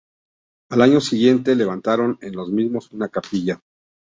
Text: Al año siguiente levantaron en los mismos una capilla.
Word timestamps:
Al 0.71 0.81
año 0.81 0.99
siguiente 0.99 1.55
levantaron 1.55 2.17
en 2.21 2.33
los 2.35 2.49
mismos 2.49 2.91
una 2.91 3.07
capilla. 3.09 3.61